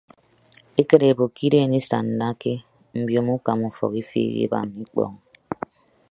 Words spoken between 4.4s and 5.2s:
ibaan ikpọọñ.